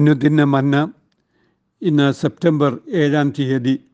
അനുദിന 0.00 0.44
മന്ന 0.44 0.92
ഇന്ന് 1.82 2.12
സെപ്റ്റംബർ 2.12 2.78
ഏഴാം 2.88 3.30
തീയതി. 3.30 3.84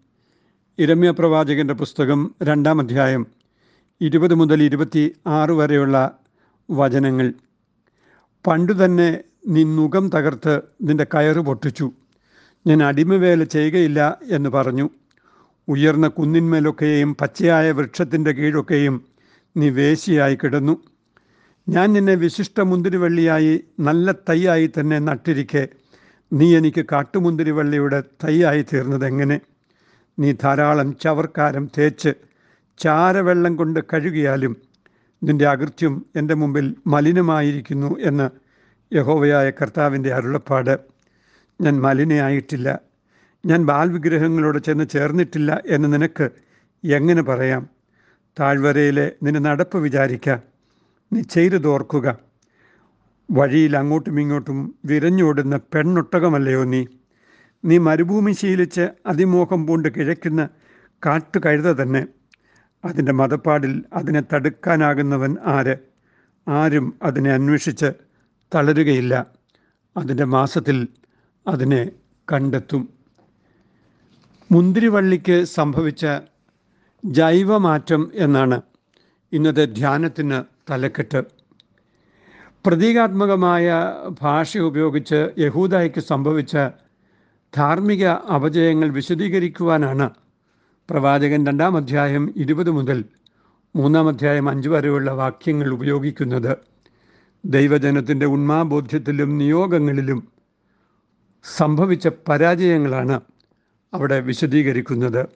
ഇരമ്യ 0.79 1.11
പ്രവാചകന്റെ 1.11 1.75
പുസ്തകം 1.75 2.35
രണ്ടാം 2.43 2.81
അധ്യായം 2.81 3.27
ഇരുപത് 4.00 4.34
മുതൽ 4.34 4.63
ഇരുപത്തി 4.63 5.17
ആറ് 5.27 5.50
വരെയുള്ള 5.50 6.19
വചനങ്ങൾ. 6.71 7.34
പണ്ടു 8.46 8.73
തന്നെ 8.73 9.21
നീ 9.48 9.64
നുകം 9.64 10.11
തകർത്ത് 10.14 10.61
നിന്റെ 10.82 11.05
കയറ് 11.05 11.37
പൊട്ടിച്ചു. 11.37 11.93
ഞാൻ 12.66 12.82
അടിമവേല 12.82 13.45
ചെയ്യുകയില്ല 13.45 14.18
എന്ന് 14.30 14.50
പറഞ്ഞു. 14.50 14.91
ഉയർന്ന 15.68 16.09
കുന്നിന്മേലൊക്കെയും 16.09 17.14
പച്ചയായ 17.14 17.73
വൃക്ഷത്തിന്റെ 17.73 18.32
കീഴൊക്കെയും 18.32 19.04
നീ 19.57 19.70
വേശിയായി 19.70 20.34
കിടന്നു. 20.36 20.82
ഞാൻ 21.68 21.93
നിന്നെ 21.93 22.14
വിശിഷ്ട 22.14 22.61
മുന്തിരിവള്ളിയായി 22.61 23.64
നല്ല 23.80 24.12
തൈയായി 24.12 24.70
തന്നെ 24.80 24.98
നട്ടിരിക്കെ. 24.98 25.68
നീ 26.33 26.57
എനിക്ക് 26.57 26.87
കാട്ടുമുന്തിരിവള്ളിയുടെ 26.93 28.03
തൈയായി 28.25 28.67
തീർന്നത് 28.73 29.07
എങ്ങനെ 29.07 29.41
നീ 30.19 30.33
ധാരാളം 30.33 30.97
ചവർക്കാരം 30.98 31.71
തേച്ച് 31.79 32.15
ചാരവെള്ളം 32.79 33.57
കൊണ്ട് 33.57 33.80
കഴുകിയാലും 33.80 34.57
നിന്റെ 35.23 35.47
അകൃത്യം 35.48 36.07
എന്റെ 36.17 36.34
മുമ്പിൽ 36.34 36.75
മലിനമായിരിക്കുന്നു 36.87 37.97
എന്ന് 38.01 38.31
യഹോവയായ 38.95 39.51
കർത്താവിന്റെ 39.51 40.15
അരുളപ്പാട്. 40.15 40.79
ഞാൻ 41.61 41.81
മലിനയായിട്ടില്ല. 41.81 42.79
ഞാൻ 43.47 43.67
ബാൽവിഗ്രഹങ്ങളോട് 43.67 44.59
ചെന്ന് 44.59 44.89
ചേർന്നിട്ടില്ല 44.89 45.62
എന്ന് 45.67 45.93
നിനക്ക് 45.93 46.31
എങ്ങനെ 46.84 47.23
പറയാം? 47.23 47.69
താഴ്വരയിലെ 48.41 49.12
നിന്റെ 49.23 49.41
നടപ്പ് 49.41 49.79
വിചാരിക്കുക 49.79 50.43
നീ 51.12 51.20
ചെയ്തതോർക്കുക. 51.20 52.26
വഴിയിൽ 53.30 53.77
അങ്ങോട്ടും 53.77 54.21
ഇങ്ങോട്ടും 54.21 54.75
വിരഞ്ഞോടുന്ന 54.85 55.57
പെണ്ണൊട്ടകമല്ലയോ 55.57 56.65
നീ? 56.65 56.87
നീ 57.65 57.79
മരുഭൂമി 57.79 58.33
ശീലിച്ച് 58.33 58.89
അതിമോഹം 59.07 59.67
പൂണ്ട് 59.67 59.89
കിഴക്കുന്ന 59.89 60.48
കാട്ടുകഴുത 61.06 61.73
തന്നെ. 61.73 62.06
അതിന്റെ 62.84 63.12
മതപ്പാടിൽ 63.12 63.84
അതിനെ 63.92 64.23
തടുക്കാനാകുന്നവൻ 64.33 65.37
ആര്? 65.47 65.77
ആരും 66.48 66.98
അതിനെ 67.03 67.31
അന്വേഷിച്ച് 67.31 67.92
തളരുകയില്ല. 68.55 69.27
അതിന്റെ 69.97 70.25
മാസത്തിൽ 70.25 70.89
അതിനെ 71.47 71.91
കണ്ടെത്തും. 72.33 72.89
മുന്തിരിവള്ളിക്ക് 74.53 75.45
സംഭവിച്ച 75.45 76.06
ജൈവമാറ്റം 77.05 78.11
എന്നാണ് 78.15 78.62
ഇന്നത്തെ 79.33 79.65
ധ്യാനത്തിന് 79.65 80.43
തലക്കെട്ട്. 80.70 81.36
പ്രതീകാത്മകമായ 82.67 83.95
ഭാഷ 84.22 84.59
ഉപയോഗിച്ച് 84.59 85.31
യഹൂദായ്ക്ക് 85.39 86.00
സംഭവിച്ച 86.00 86.56
ധാർമ്മിക 87.56 88.06
അപജയങ്ങൾ 88.06 88.89
വിശദീകരിക്കുവാനാണ് 88.89 90.11
പ്രവാചകൻ 90.91 91.47
രണ്ടാം 91.47 91.77
അധ്യായം 91.77 92.34
ഇരുപത് 92.37 92.70
മുതൽ 92.70 93.05
മൂന്നാം 93.77 94.09
അധ്യായം 94.09 94.48
അഞ്ച് 94.48 94.69
വരെയുള്ള 94.69 95.11
വാക്യങ്ങൾ 95.11 95.69
ഉപയോഗിക്കുന്നത്. 95.69 96.56
ദൈവജനത്തിന്റെ 97.44 98.27
ഉന്മാബോധ്യത്തിലും 98.27 99.39
നിയോഗങ്ങളിലും 99.39 100.28
സംഭവിച്ച 101.56 102.09
പരാജയങ്ങളാണ് 102.28 103.20
അവിടെ 103.94 104.20
വിശദീകരിക്കുന്നത്. 104.20 105.27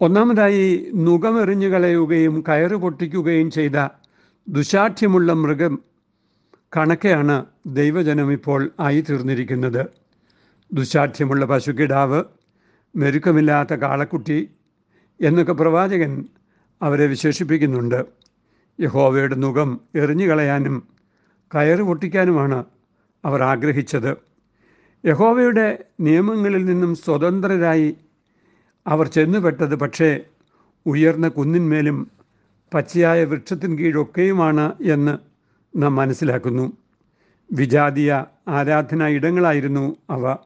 ഒന്നാമതായി 0.00 0.90
നുകമെറിഞ്ഞു 0.94 1.68
കളയുകയും 1.68 2.44
കയറ് 2.48 2.74
പൊട്ടിക്കുകയും 2.74 3.50
ചെയ്ത 3.50 3.88
ദുശാഠ്യമുള്ള 4.48 5.32
മൃഗം 5.32 5.89
കണക്കെയാണ് 6.76 7.44
ദൈവജനം 7.66 8.32
ഇപ്പോൾ 8.32 8.70
ആയിത്തീർന്നിരിക്കുന്നത്. 8.80 9.86
ദുശാഠ്യമുള്ള 10.72 11.44
പശുക്കിടാവ് 11.44 12.24
മെരുക്കമില്ലാത്ത 12.96 13.74
കാളക്കുട്ടി 13.74 14.50
എന്നൊക്കെ 15.20 15.52
പ്രവാചകൻ 15.52 16.24
അവരെ 16.82 17.06
വിശേഷിപ്പിക്കുന്നുണ്ട്. 17.06 18.04
യഹോവയുടെ 18.80 19.34
മുഖം 19.34 19.80
എറിഞ്ഞുകളയാനും 19.94 20.88
കയറ് 21.54 21.80
പൊട്ടിക്കാനുമാണ് 21.80 22.64
അവർ 23.24 23.42
ആഗ്രഹിച്ചത്. 23.42 24.16
യഹോവയുടെ 25.06 25.84
നിയമങ്ങളിൽ 26.00 26.64
നിന്നും 26.64 26.94
സ്വതന്ത്രരായി 26.94 27.96
അവർ 28.86 29.08
ചെന്നുപെട്ടത് 29.08 29.74
പക്ഷേ 29.74 30.20
ഉയർന്ന 30.86 31.28
കുന്നിന്മേലും 31.28 32.10
പച്ചയായ 32.74 33.24
വൃക്ഷത്തിൻ 33.24 33.78
കീഴൊക്കെയുമാണ് 33.78 34.72
എന്ന് 34.82 35.29
നാം 35.76 35.96
മനസ്സിലാക്കുന്നു. 35.96 36.72
വിജാതീയ 37.52 38.24
ആരാധനാ 38.48 39.08
ഇടങ്ങളായിരുന്നു 39.08 39.96
അവ. 40.10 40.36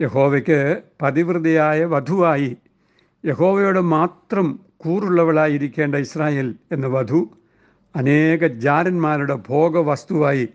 യഹോവയ്ക്ക് 0.00 0.82
പതിവൃതയായ 1.02 1.84
വധുവായി 1.84 2.56
യഹോവയോട് 3.26 3.80
മാത്രം 3.80 4.60
കൂറുള്ളവളായിരിക്കേണ്ട 4.76 5.94
ഇസ്രായേൽ 5.94 6.54
എന്ന 6.72 6.86
വധു 6.86 7.30
അനേക 7.96 8.46
ജാരന്മാരുടെ 8.46 9.34
ഭോഗവസ്തുവായി 9.48 10.48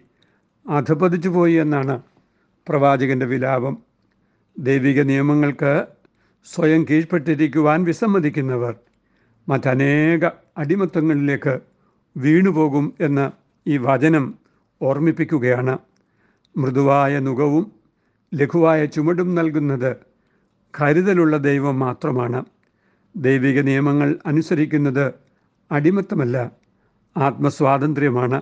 അധപതിച്ചു 0.70 1.30
പോയി 1.30 1.54
എന്നാണ് 1.54 2.02
പ്രവാചകന്റെ 2.68 3.26
വിലാപം. 3.26 3.78
ദൈവിക 4.60 5.02
നിയമങ്ങൾക്ക് 5.02 5.88
സ്വയം 6.46 6.86
കീഴ്പ്പെട്ടിരിക്കുവാൻ 6.90 7.84
വിസമ്മതിക്കുന്നവർ 7.84 8.76
മറ്റനേക 9.50 10.30
അടിമത്തങ്ങളിലേക്ക് 10.58 11.60
വീണുപോകും 12.18 12.94
എന്ന് 13.00 13.43
ഈ 13.68 13.78
വചനം 13.78 14.36
ഓർമ്മിപ്പിക്കുകയാണ്. 14.82 15.78
മൃദുവായ 16.58 17.20
നുകവും 17.20 17.72
ലഘുവായ 18.34 18.86
ചുമടും 18.86 19.36
നൽകുന്നത് 19.36 19.96
കരുതലുള്ള 20.82 21.38
ദൈവം 21.38 21.80
മാത്രമാണ്. 21.80 22.46
ദൈവിക 23.18 23.60
നിയമങ്ങൾ 23.60 24.20
അനുസരിക്കുന്നത് 24.26 25.14
അടിമത്തമല്ല 25.72 26.52
ആത്മസ്വാതന്ത്ര്യമാണ്. 27.18 28.42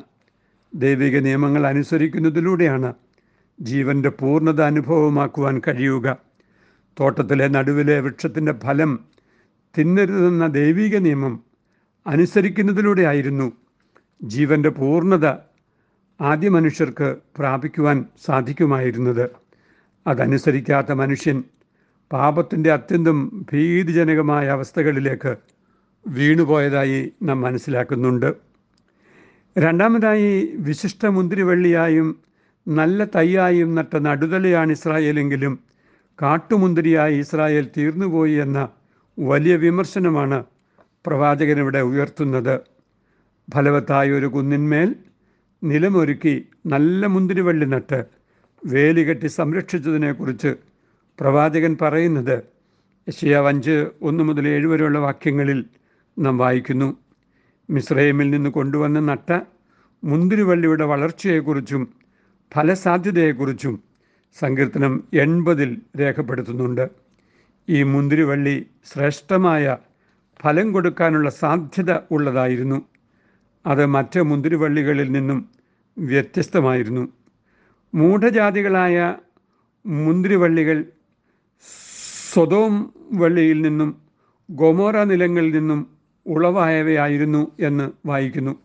ദൈവിക 0.75 1.19
നിയമങ്ങൾ 1.19 1.67
അനുസരിക്കുന്നതിലൂടെയാണ് 1.67 2.93
ജീവന്റെ 3.61 4.09
പൂർണത 4.09 4.61
അനുഭവമാക്കുവാൻ 4.61 5.61
കഴിയുക. 5.67 6.17
തോട്ടത്തിലെ 6.99 7.47
നടുവിലെ 7.47 7.99
വൃക്ഷത്തിന്റെ 7.99 8.53
ഫലം 8.63 8.99
തിന്നരുതെന്ന 9.77 10.47
ദൈവിക 10.47 10.97
നിയമം 10.97 11.43
അനുസരിക്കുന്നതിലൂടെയായിരുന്നു 12.07 13.51
ജീവന്റെ 14.23 14.69
പൂർണത 14.69 15.25
ആദ്യ 16.21 16.49
മനുഷ്യർക്ക് 16.49 17.15
പ്രാപിക്കുവാൻ 17.37 18.05
സാധിക്കുമായിരുന്നത്. 18.25 19.29
അതനുസരിക്കാത്ത 20.07 20.91
മനുഷ്യൻ 20.91 21.43
പാപത്തിന്റെ 22.11 22.71
അത്യന്തം 22.71 23.45
ഭീതിജനകമായ 23.53 24.47
അവസ്ഥകളിലേക്ക് 24.47 25.35
വീണുപോയതായി 26.07 27.11
നാം 27.23 27.41
മനസ്സിലാക്കുന്നുണ്ട്. 27.41 28.33
രണ്ടാമതായി 29.57 30.55
വിശിഷ്ട 30.55 31.05
മുന്തിരിവള്ളിയായും 31.05 32.19
നല്ല 32.67 33.03
തൈയായും 33.03 33.75
നട്ട 33.75 33.97
നടുതലയാണ് 33.97 34.71
ഇസ്രായേലെങ്കിലും 34.71 35.59
കാട്ടുമുന്തിരിയായി 36.21 37.17
ഇസ്രായേൽ 37.17 37.69
തീർന്നുപോയി 37.77 38.33
എന്ന 38.33 38.69
വലിയ 39.19 39.55
വിമർശനമാണ് 39.55 40.45
പ്രവാചകനിവിടെ 41.05 41.79
ഉയർത്തുന്നത്. 41.79 42.59
ഫലവത്തായ 43.53 44.11
ഒരു 44.11 44.25
കുന്നിന്മേൽ 44.25 44.95
നിലമൊരുക്കി 45.63 46.47
നല്ല 46.65 47.05
മുന്തിരിവള്ളി 47.05 47.65
നട്ട് 47.65 48.05
വേലി 48.65 49.01
കെട്ടി 49.01 49.27
സംരക്ഷിച്ചതിനെക്കുറിച്ച് 49.27 50.55
പ്രവാചകൻ 51.19 51.77
പറയുന്നത് 51.81 52.43
യശയാവ് 53.09 53.47
അഞ്ച് 53.47 53.87
ഒന്ന് 54.01 54.23
മുതൽ 54.23 54.47
ഏഴ് 54.47 54.67
വരെയുള്ള 54.67 54.99
വാക്യങ്ങളിൽ 54.99 55.65
നാം 56.19 56.37
വായിക്കുന്നു. 56.37 56.97
മിസ്രൈമിൽ 57.69 58.29
നിന്ന് 58.29 58.49
കൊണ്ടുവന്ന് 58.49 59.09
നട്ട 59.09 59.39
മുന്തിരിവള്ളിയുടെ 60.03 60.85
വളർച്ചയെക്കുറിച്ചും 60.85 61.93
ഫലസാധ്യതയെക്കുറിച്ചും 62.53 63.83
സങ്കീർത്തനം 64.39 65.03
എൺപതിൽ 65.13 65.81
രേഖപ്പെടുത്തുന്നുണ്ട്. 65.99 66.89
ഈ 67.69 67.83
മുന്തിരിവള്ളി 67.83 68.65
ശ്രേഷ്ഠമായ 68.91 69.77
ഫലം 70.41 70.71
കൊടുക്കാനുള്ള 70.71 71.29
സാധ്യത 71.29 71.99
ഉള്ളതായിരുന്നു. 72.11 72.90
അത് 73.65 73.85
മറ്റ് 73.85 74.21
മുന്തിരിവള്ളികളിൽ 74.21 75.11
നിന്നും 75.11 75.49
വ്യത്യസ്തമായിരുന്നു. 75.97 77.07
മൂഢജാതികളായ 77.95 79.15
മുന്തിരിവള്ളികൾ 79.85 80.85
സ്വതോം 82.33 82.93
വള്ളിയിൽ 83.13 83.61
നിന്നും 83.61 84.01
ഗൊമോറ 84.51 85.03
നിലങ്ങളിൽ 85.03 85.53
നിന്നും 85.53 85.87
ഉളവായവയായിരുന്നു 86.25 87.51
എന്ന് 87.59 87.91
വായിക്കുന്നു. 88.05 88.59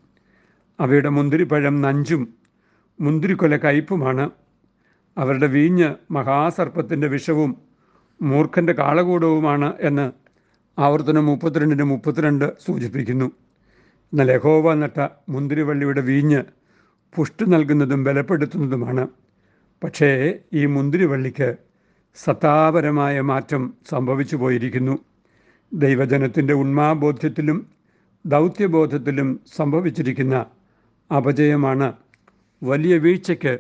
അവയുടെ 0.81 1.09
മുന്തിരിപ്പഴം 1.09 1.81
നഞ്ചും 1.81 2.35
മുന്തിരിക്കൊല 3.01 3.57
കയ്പുമാണ്. 3.57 4.31
അവരുടെ 5.19 5.47
വീഞ്ഞ് 5.47 5.95
മഹാസർപ്പത്തിന്റെ 6.11 7.09
വിഷവും 7.09 7.57
മൂർഖന്റെ 8.23 8.73
കാളകൂടവുമാണ് 8.73 9.73
എന്ന് 9.81 10.13
ആവർത്തനം 10.81 11.27
മുപ്പത്തിരണ്ടിന് 11.27 11.83
മുപ്പത്തിരണ്ട് 11.83 12.53
സൂചിപ്പിക്കുന്നു. 12.67 13.46
എന്നാൽ 14.13 14.33
യഹോവ 14.33 14.75
നട്ട 14.75 15.09
മുന്തിരിവള്ളിയുടെ 15.29 16.01
വീഞ്ഞ് 16.01 16.43
പുഷ്ടി 17.17 17.45
നൽകുന്നതും 17.45 18.05
ബലപ്പെടുത്തുന്നതുമാണ്. 18.05 19.09
പക്ഷേ 19.85 20.39
ഈ 20.53 20.67
മുന്തിരിവള്ളിക്ക് 20.67 21.57
സത്താപരമായ 22.25 23.21
മാറ്റം 23.21 23.75
സംഭവിച്ചു 23.89 24.37
പോയിരിക്കുന്നു. 24.37 24.99
ദൈവജനത്തിന്റെ 25.73 26.55
ഉന്മാബോധ്യത്തിലും 26.55 27.67
ദൗത്യബോധത്തിലും 28.27 29.41
സംഭവിച്ചിരിക്കുന്ന 29.57 30.47
അപജയമാണ് 31.17 31.93
വലിയ 32.63 32.99
വീഴ്ചയ്ക്ക് 32.99 33.59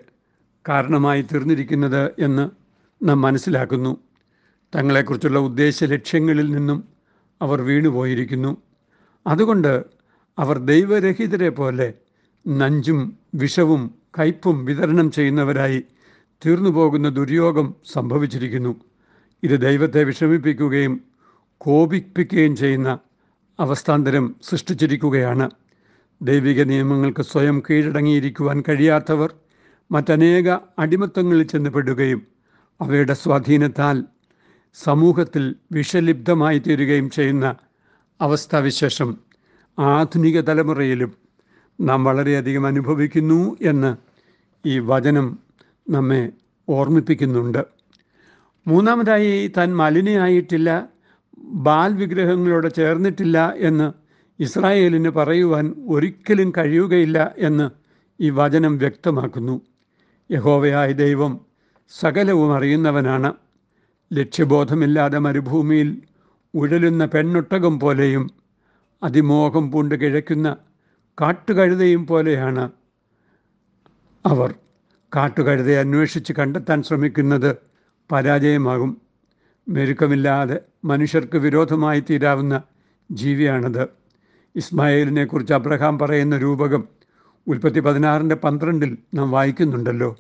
കാരണമായി 0.68 1.22
തീർന്നിരിക്കുന്നത് 1.22 2.10
എന്ന് 2.18 2.50
നാം 3.08 3.20
മനസ്സിലാക്കുന്നു. 3.20 3.96
തങ്ങളെക്കുറിച്ചുള്ള 4.74 5.38
ഉദ്ദേശ 5.38 5.84
ലക്ഷ്യങ്ങളിൽ 5.84 6.50
നിന്നും 6.50 6.84
അവർ 7.42 7.62
വീണുപോയിരിക്കുന്നു. 7.62 8.56
അതുകൊണ്ട് 9.26 9.95
അവർ 10.38 10.58
ദൈവരഹിതരെ 10.58 11.48
പോലെ 11.48 11.94
നഞ്ചും 12.46 13.18
വിഷവും 13.34 13.94
കയ്പും 14.18 14.64
വിതരണം 14.64 15.10
ചെയ്യുന്നവരായി 15.10 15.84
തീർന്നു 16.46 16.70
പോകുന്ന 16.70 17.08
ദുര്യോഗം 17.08 17.74
സംഭവിച്ചിരിക്കുന്നു. 17.92 18.76
ഇത് 19.42 19.60
ദൈവത്തെ 19.60 20.04
വിഷമിപ്പിക്കുകയും 20.04 21.00
കോപിപ്പിക്കുകയും 21.58 22.56
ചെയ്യുന്ന 22.56 22.98
അവസ്ഥാന്തരം 23.60 24.34
സൃഷ്ടിച്ചിരിക്കുകയാണ്. 24.42 25.50
ദൈവിക 26.22 26.62
നിയമങ്ങൾക്ക് 26.62 27.22
സ്വയം 27.22 27.62
കീഴടങ്ങിയിരിക്കുവാൻ 27.70 28.64
കഴിയാത്തവർ 28.68 29.34
മറ്റനേക 29.90 30.58
അടിമത്തങ്ങളിൽ 30.78 31.46
ചെന്നപ്പെടുകയും 31.46 32.26
അവയുടെ 32.80 33.14
സ്വാധീനത്താൽ 33.14 34.04
സമൂഹത്തിൽ 34.74 35.54
വിഷലിപ്തമായി 35.72 36.58
തീരുകയും 36.58 37.10
ചെയ്യുന്ന 37.10 37.56
അവസ്ഥാവിശേഷം 38.20 39.25
ആധുനിക 39.78 40.40
തലമുറയിലും 40.40 41.12
നാം 41.80 42.04
വളരെയധികം 42.04 42.66
അനുഭവിക്കുന്നു 42.66 43.56
എന്ന് 43.62 43.96
ഈ 44.68 44.78
വചനം 44.78 45.38
നമ്മെ 45.90 46.32
ഓർമ്മിപ്പിക്കുന്നുണ്ട്. 46.68 47.66
മൂന്നാമതായി 48.66 49.52
താൻ 49.56 49.76
മലിനയായിട്ടില്ല 49.76 50.88
ബാൽ 51.38 51.94
വിഗ്രഹങ്ങളോട് 51.94 52.74
ചേർന്നിട്ടില്ല 52.74 53.54
എന്ന് 53.56 53.92
ഇസ്രായേലിന് 54.40 55.08
പറയുവാൻ 55.08 55.74
ഒരിക്കലും 55.88 56.52
കഴിയുകയില്ല 56.58 57.34
എന്ന് 57.38 57.70
ഈ 58.20 58.30
വചനം 58.30 58.78
വ്യക്തമാക്കുന്നു. 58.78 59.60
യഹോവയായ 60.30 60.92
ദൈവം 60.92 61.40
സകലവും 61.88 62.56
അറിയുന്നവനാണ്. 62.56 63.32
ലക്ഷ്യബോധമില്ലാതെ 64.12 65.18
മരുഭൂമിയിൽ 65.18 66.02
ഉഴലുന്ന 66.54 67.04
പെണ്ണൊട്ടകം 67.04 67.80
പോലെയും 67.80 68.45
അതിമോഹം 69.02 69.72
പൂണ്ട് 69.72 70.00
കിഴയ്ക്കുന്ന 70.00 70.56
കാട്ടുകഴുതയും 71.20 72.06
പോലെയാണ് 72.06 72.70
അവർ. 74.26 74.54
കാട്ടുകഴുതയെ 75.16 75.76
അന്വേഷിച്ച് 75.76 76.32
കണ്ടെത്താൻ 76.32 76.82
ശ്രമിക്കുന്നത് 76.82 77.56
പരാജയമാകും. 78.12 79.00
മെരുക്കമില്ലാതെ 79.68 80.60
മനുഷ്യർക്ക് 80.84 81.38
വിരോധമായി 81.38 82.00
തീരാവുന്ന 82.00 82.62
ജീവിയാണത്. 83.10 83.88
ഇസ്മായേലിനെ 84.56 85.24
കുറിച്ച് 85.24 85.54
അബ്രഹാം 85.54 85.98
പറയുന്ന 85.98 86.38
രൂപകം 86.38 86.88
ഉൽപ്പത്തി 87.46 87.80
പതിനാറിന്റെ 87.80 88.34
പന്ത്രണ്ടിൽ 88.34 88.98
നാം 89.14 89.30
വായിക്കുന്നുണ്ടല്ലോ. 89.30 90.16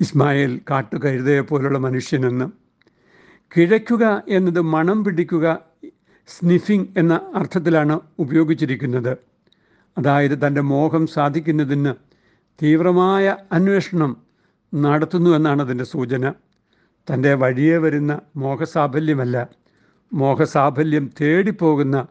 ഇസ്മായേൽ 0.00 0.60
കാട്ടുകഴുതയെ 0.70 1.40
പോലുള്ള 1.40 1.78
മനുഷ്യനെന്ന്. 1.78 2.50
കിഴയ്ക്കുക 3.56 4.22
എന്നത് 4.28 4.60
മണം 4.60 5.04
പിടിക്കുക 5.04 5.71
സ്നിഫിംഗ് 6.26 6.88
എന്ന 6.96 7.20
അർത്ഥത്തിലാണ് 7.34 8.00
ഉപയോഗിച്ചിരിക്കുന്നത്. 8.18 9.16
അതായത് 9.98 10.46
തന്റെ 10.46 10.60
മോഹം 10.60 11.06
സാധിക്കുന്നതിന് 11.06 11.94
തീവ്രമായ 12.62 13.36
അന്വേഷണം 13.52 14.16
നടത്തുന്നു 14.74 15.30
എന്നാണ് 15.30 15.62
അതിന്റെ 15.62 15.84
സൂചന. 15.84 16.32
തന്റെ 17.12 17.34
വഴിയെ 17.34 17.78
വരുന്ന 17.78 18.20
മോഹസാഫല്യമല്ല 18.36 19.48
മോഹസാഫല്യം 20.12 21.10
തേടിപ്പോകുന്ന 21.20 22.06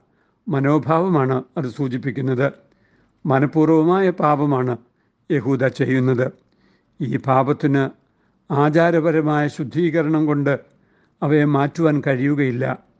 മനോഭാവമാണ് 0.47 1.43
അത് 1.57 1.65
സൂചിപ്പിക്കുന്നത്. 1.65 2.51
മനഃപൂർവമായ 3.25 4.09
പാപമാണ് 4.09 4.77
യഹൂദ 5.31 5.67
ചെയ്യുന്നത്. 5.67 6.31
ഈ 7.01 7.17
പാപത്തിന് 7.17 7.89
ആചാരപരമായ 8.53 9.47
ശുദ്ധീകരണം 9.47 10.25
കൊണ്ട് 10.25 10.59
അവയെ 11.23 11.45
മാറ്റുവാൻ 11.45 12.01
കഴിയുകയില്ല. 12.07 12.90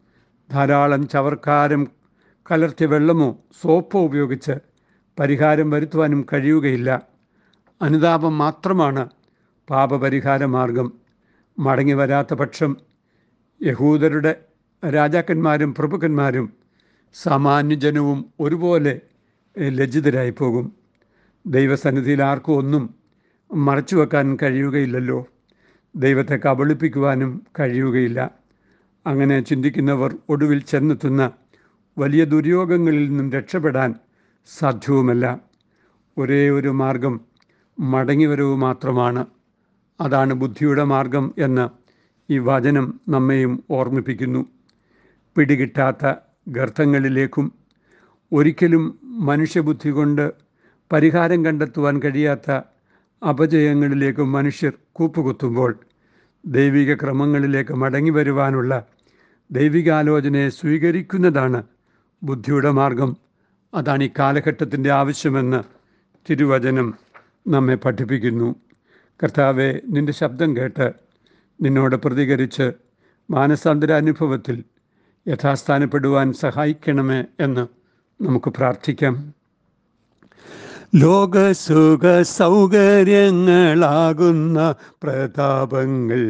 ധാരാളം 0.52 1.08
ചവർക്കാരം 1.08 1.88
കലർത്തിയ 2.52 2.88
വെള്ളമോ 2.88 3.38
സോപ്പോ 3.62 4.00
ഉപയോഗിച്ച് 4.02 4.52
പരിഹാരം 5.20 5.70
വരുത്തുവാനും 5.70 6.26
കഴിയുകയില്ല. 6.34 7.02
അനുതാപം 7.82 8.38
മാത്രമാണ് 8.38 9.10
പാപപരിഹാര 9.70 10.46
മാർഗം. 10.46 10.94
മടങ്ങി 11.60 11.94
വരാത്ത 11.94 12.34
പക്ഷം 12.34 12.78
യഹൂദരുടെ 13.64 14.36
രാജാക്കന്മാരും 14.90 15.76
പ്രഭുക്കന്മാരും 15.76 16.54
സാമാന്യജനവും 17.14 18.26
ഒരുപോലെ 18.40 19.02
ലജ്ജിതരായി 19.60 20.30
പോകും 20.30 20.76
ദൈവസന്നിധിയിൽ 21.46 22.24
ആർക്കും 22.24 22.56
ഒന്നും 22.56 22.96
മറച്ചു 23.54 23.96
വെക്കാൻ 23.96 24.38
കഴിയുകയില്ലല്ലോ. 24.42 25.26
ദൈവത്തെ 25.96 26.40
കബളിപ്പിക്കുവാനും 26.46 27.42
കഴിയുകയില്ല. 27.60 28.41
അങ്ങനെ 29.08 29.40
ചിന്തിക്കുന്നവർ 29.40 30.16
ഒടുവിൽ 30.30 30.62
ചെന്നെത്തുന്ന 30.62 31.32
വലിയ 31.98 32.26
ദുര്യോഗങ്ങളിൽ 32.26 33.10
നിന്നും 33.10 33.32
രക്ഷപ്പെടാൻ 33.32 33.96
സാധ്യവുമല്ല. 34.60 35.40
ഒരേ 36.18 36.50
ഒരു 36.50 36.68
മാർഗം 36.68 37.22
മടങ്ങിവരവ് 37.80 38.56
മാത്രമാണ്. 38.56 39.26
അതാണ് 40.02 40.34
ബുദ്ധിയുടെ 40.34 40.84
മാർഗം 40.84 41.34
എന്ന് 41.38 41.70
ഈ 42.34 42.40
വചനം 42.40 43.00
നമ്മെയും 43.10 43.64
ഓർമ്മിപ്പിക്കുന്നു. 43.72 44.46
പിടികിട്ടാത്ത 45.36 46.14
ഗർത്തങ്ങളിലേക്കും 46.48 47.52
ഒരിക്കലും 48.34 49.00
മനുഷ്യബുദ്ധി 49.04 49.90
കൊണ്ട് 49.90 50.32
പരിഹാരം 50.94 51.46
കണ്ടെത്തുവാൻ 51.46 52.02
കഴിയാത്ത 52.06 52.52
അപജയങ്ങളിലേക്കും 53.30 54.32
മനുഷ്യർ 54.32 54.74
കൂപ്പുകുത്തുമ്പോൾ 54.92 55.80
ദൈവിക 56.46 56.94
ക്രമങ്ങളിലേക്ക് 56.94 57.72
മടങ്ങി 57.72 58.10
വരുവാനുള്ള 58.10 58.88
ദൈവികാലോചനയെ 59.52 60.50
സ്വീകരിക്കുന്നതാണ് 60.50 61.64
ബുദ്ധിയുടെ 62.24 62.72
മാർഗം. 62.72 63.18
അതാണ് 63.74 64.04
ഈ 64.04 64.10
കാലഘട്ടത്തിന്റെ 64.20 64.92
ആവശ്യമെന്ന് 64.92 65.64
തിരുവചനം 66.30 66.94
നമ്മെ 67.48 67.76
പഠിപ്പിക്കുന്നു. 67.76 68.56
കർത്താവെ 69.24 69.82
നിന്റെ 69.90 70.14
ശബ്ദം 70.14 70.58
കേട്ട് 70.58 70.94
നിന്നോട് 71.62 71.96
പ്രതികരിച്ച് 71.96 72.72
മാനസാന്തര 73.32 73.92
അനുഭവത്തിൽ 73.92 74.64
യഥാസ്ഥാനപ്പെടുവാൻ 75.28 76.34
സഹായിക്കണമേ 76.34 77.26
എന്ന് 77.40 77.68
നമുക്ക് 78.24 78.50
പ്രാർത്ഥിക്കാം. 78.50 79.34
ലോകസുഖ 80.94 82.04
സൗകര്യങ്ങളാകുന്ന 82.32 82.88
പ്രതാപങ്ങൾ 85.04 86.24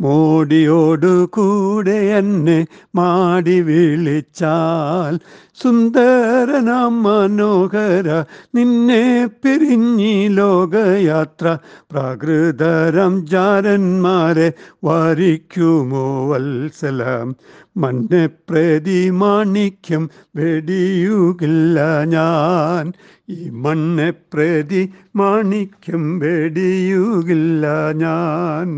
മോടിയോടു 0.00 1.28
കൂടെ 1.30 1.98
എന്നെ 2.10 2.56
മാടി 2.94 3.60
വിളിച്ചാൽ 3.60 5.14
സുന്ദരനാം 5.62 6.94
മനോഹര 7.02 8.08
നിന്നെ 8.54 9.04
പിരിഞ്ഞി 9.42 10.28
ലോകയാത്ര 10.30 11.46
പ്രാകൃതരം 11.90 13.14
ജാരന്മാരെ 13.26 14.48
വരിക്കുമോ 14.84 16.06
വത്സലം? 16.30 17.28
മണ്ണെ 17.76 18.26
പ്രതി 18.26 19.10
മാണിക്യം 19.10 20.10
വെടിയുകില്ല 20.36 22.04
ഞാൻ. 22.04 22.92
ഈ 23.28 23.50
മണ്ണെ 23.50 24.10
പ്രതി 24.10 24.92
മാണിക്യം 25.16 26.18
വെടിയുകില്ല 26.18 27.92
ഞാൻ. 27.92 28.68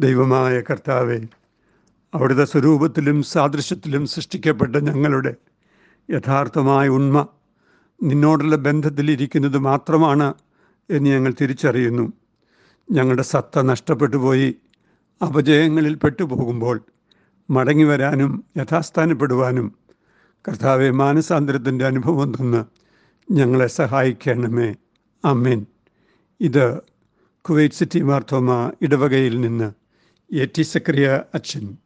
ദൈവമായ 0.00 0.60
കർത്താവെ 0.60 1.20
അവിടുത്തെ 2.14 2.44
സ്വരൂപത്തിലും 2.44 3.22
സാദൃശ്യത്തിലും 3.22 4.06
സൃഷ്ടിക്കപ്പെട്ട 4.06 4.76
ഞങ്ങളുടെ 4.76 5.34
യഥാർത്ഥമായ 6.10 6.88
ഉണ്മ 6.88 7.26
നിന്നോടുള്ള 8.02 8.56
ബന്ധത്തിലിരിക്കുന്നത് 8.56 9.58
മാത്രമാണ് 9.58 10.34
എന്ന് 10.90 11.10
ഞങ്ങൾ 11.10 11.34
തിരിച്ചറിയുന്നു. 11.40 12.12
ഞങ്ങളുടെ 12.90 13.22
സത്ത 13.22 13.60
നഷ്ടപ്പെട്ടു 13.60 14.16
പോയി 14.16 14.54
അപജയങ്ങളിൽ 15.26 15.94
പെട്ടുപോകുമ്പോൾ 15.94 16.82
മടങ്ങി 17.50 17.84
വരാനും 17.84 18.44
യഥാസ്ഥാനപ്പെടുവാനും 18.56 19.74
കർത്താവെ 20.48 20.90
മാനസാന്തരത്തിന്റെ 20.90 21.84
അനുഭവം 21.84 22.34
തന്ന് 22.34 22.64
ഞങ്ങളെ 23.32 23.66
സഹായിക്കണമേ. 23.66 24.74
അമ്മേൻ 25.24 25.66
ഇത് 26.40 26.80
കുവൈറ്റ് 27.42 27.74
സിറ്റി 27.74 28.00
മാർത്തോമ 28.00 28.72
ഇടവകയിൽ 28.82 29.40
നിന്ന് 29.40 29.72
എ 30.34 30.44
ടി 30.44 30.62
സക്രിയ 30.62 31.22
അച്ഛൻ. 31.34 31.76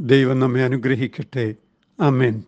ദൈവം 0.00 0.40
നമ്മെ 0.40 0.64
അനുഗ്രഹിക്കട്ടെ. 0.64 1.54
അമ്മേൻ 2.00 2.42